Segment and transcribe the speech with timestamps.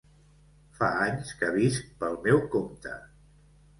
[0.77, 2.97] Fa anys que visc pel meu compte.